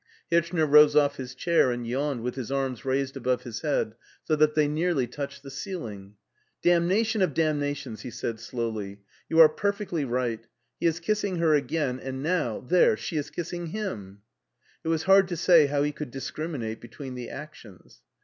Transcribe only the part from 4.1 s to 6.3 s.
so that they nearly touched the ceiling."